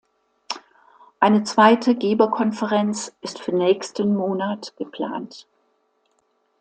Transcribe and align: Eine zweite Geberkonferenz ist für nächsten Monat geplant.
Eine 1.19 1.43
zweite 1.43 1.93
Geberkonferenz 1.93 3.15
ist 3.21 3.37
für 3.39 3.51
nächsten 3.51 4.15
Monat 4.15 4.73
geplant. 4.75 5.45